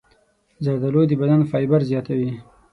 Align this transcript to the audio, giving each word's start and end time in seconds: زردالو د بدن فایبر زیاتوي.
زردالو 0.63 1.01
د 1.07 1.11
بدن 1.21 1.41
فایبر 1.51 1.81
زیاتوي. 1.89 2.31